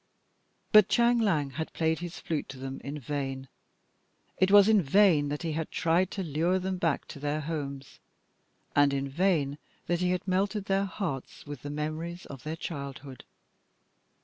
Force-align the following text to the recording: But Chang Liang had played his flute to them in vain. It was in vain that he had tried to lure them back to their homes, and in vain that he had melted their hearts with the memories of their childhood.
But 0.71 0.89
Chang 0.89 1.19
Liang 1.19 1.51
had 1.51 1.71
played 1.73 1.99
his 1.99 2.17
flute 2.17 2.49
to 2.49 2.57
them 2.57 2.81
in 2.83 2.97
vain. 2.97 3.47
It 4.39 4.49
was 4.49 4.67
in 4.67 4.81
vain 4.81 5.29
that 5.29 5.43
he 5.43 5.51
had 5.51 5.69
tried 5.69 6.09
to 6.09 6.23
lure 6.23 6.57
them 6.57 6.79
back 6.79 7.07
to 7.09 7.19
their 7.19 7.41
homes, 7.41 7.99
and 8.75 8.95
in 8.95 9.07
vain 9.07 9.59
that 9.85 9.99
he 9.99 10.09
had 10.09 10.27
melted 10.27 10.65
their 10.65 10.85
hearts 10.85 11.45
with 11.45 11.61
the 11.61 11.69
memories 11.69 12.25
of 12.25 12.41
their 12.41 12.55
childhood. 12.55 13.25